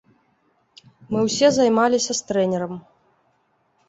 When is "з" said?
2.21-2.31